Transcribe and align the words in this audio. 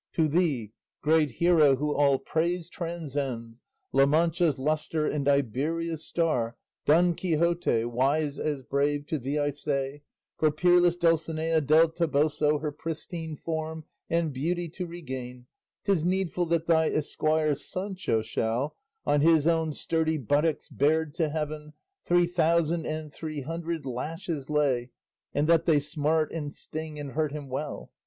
To 0.13 0.27
thee, 0.27 0.71
great 1.03 1.29
hero 1.33 1.75
who 1.75 1.93
all 1.93 2.17
praise 2.17 2.69
transcends, 2.69 3.61
La 3.93 4.07
Mancha's 4.07 4.57
lustre 4.57 5.05
and 5.05 5.27
Iberia's 5.27 6.03
star, 6.03 6.57
Don 6.87 7.13
Quixote, 7.13 7.85
wise 7.85 8.39
as 8.39 8.63
brave, 8.63 9.05
to 9.05 9.19
thee 9.19 9.37
I 9.37 9.51
say 9.51 10.01
For 10.39 10.49
peerless 10.49 10.95
Dulcinea 10.95 11.61
del 11.61 11.89
Toboso 11.89 12.57
Her 12.59 12.71
pristine 12.71 13.35
form 13.35 13.83
and 14.09 14.33
beauty 14.33 14.67
to 14.69 14.87
regain, 14.87 15.45
'T 15.83 15.91
is 15.91 16.03
needful 16.03 16.47
that 16.47 16.65
thy 16.65 16.89
esquire 16.89 17.53
Sancho 17.53 18.23
shall, 18.23 18.77
On 19.05 19.21
his 19.21 19.45
own 19.47 19.71
sturdy 19.71 20.17
buttocks 20.17 20.67
bared 20.67 21.13
to 21.13 21.29
heaven, 21.29 21.73
Three 22.05 22.25
thousand 22.25 22.87
and 22.87 23.13
three 23.13 23.41
hundred 23.41 23.85
lashes 23.85 24.49
lay, 24.49 24.89
And 25.35 25.47
that 25.47 25.65
they 25.65 25.79
smart 25.79 26.31
and 26.31 26.51
sting 26.51 26.97
and 26.97 27.11
hurt 27.11 27.31
him 27.33 27.49
well. 27.49 27.91